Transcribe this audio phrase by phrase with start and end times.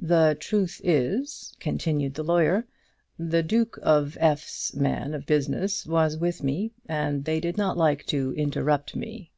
[0.00, 2.64] "The truth is," continued the lawyer,
[3.18, 7.76] "the Duke of F 's man of business was with me, and they did not
[7.76, 9.32] like to interrupt me."